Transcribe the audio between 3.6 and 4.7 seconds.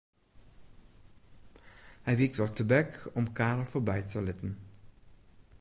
foarby te litten.